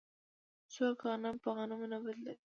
څوک 0.73 0.97
غنم 1.07 1.35
په 1.43 1.49
غنمو 1.55 1.87
نه 1.91 1.97
بدلوي. 2.03 2.35